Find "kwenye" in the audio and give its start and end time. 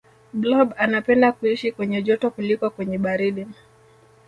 1.71-2.01, 2.69-2.97